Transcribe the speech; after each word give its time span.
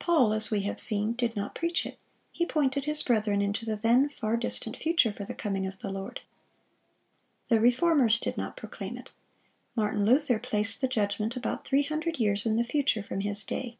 Paul, 0.00 0.32
as 0.32 0.50
we 0.50 0.62
have 0.62 0.80
seen, 0.80 1.12
did 1.12 1.36
not 1.36 1.54
preach 1.54 1.86
it; 1.86 1.96
he 2.32 2.44
pointed 2.44 2.86
his 2.86 3.04
brethren 3.04 3.40
into 3.40 3.64
the 3.64 3.76
then 3.76 4.08
far 4.20 4.36
distant 4.36 4.76
future 4.76 5.12
for 5.12 5.22
the 5.24 5.32
coming 5.32 5.64
of 5.64 5.78
the 5.78 5.92
Lord. 5.92 6.22
The 7.46 7.60
Reformers 7.60 8.18
did 8.18 8.36
not 8.36 8.56
proclaim 8.56 8.96
it. 8.96 9.12
Martin 9.76 10.04
Luther 10.04 10.40
placed 10.40 10.80
the 10.80 10.88
judgment 10.88 11.36
about 11.36 11.64
three 11.64 11.84
hundred 11.84 12.16
years 12.18 12.46
in 12.46 12.56
the 12.56 12.64
future 12.64 13.04
from 13.04 13.20
his 13.20 13.44
day. 13.44 13.76